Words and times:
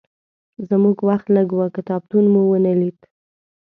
زموږ 0.69 0.97
وخت 1.07 1.27
لږ 1.35 1.47
و، 1.53 1.59
کتابتون 1.75 2.25
مو 2.33 2.41
ونه 2.51 2.73
لید. 2.81 2.99